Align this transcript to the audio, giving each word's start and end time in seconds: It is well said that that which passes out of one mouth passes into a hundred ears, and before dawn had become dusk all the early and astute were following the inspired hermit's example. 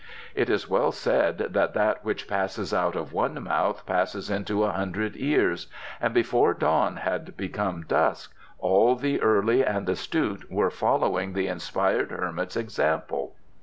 It 0.33 0.49
is 0.49 0.67
well 0.67 0.91
said 0.91 1.37
that 1.37 1.75
that 1.75 2.03
which 2.03 2.27
passes 2.27 2.73
out 2.73 2.95
of 2.95 3.13
one 3.13 3.35
mouth 3.43 3.85
passes 3.85 4.31
into 4.31 4.63
a 4.63 4.71
hundred 4.71 5.13
ears, 5.15 5.67
and 6.01 6.11
before 6.11 6.55
dawn 6.55 6.95
had 6.95 7.37
become 7.37 7.83
dusk 7.83 8.33
all 8.57 8.95
the 8.95 9.21
early 9.21 9.63
and 9.63 9.87
astute 9.87 10.51
were 10.51 10.71
following 10.71 11.33
the 11.33 11.45
inspired 11.45 12.09
hermit's 12.09 12.57
example. 12.57 13.35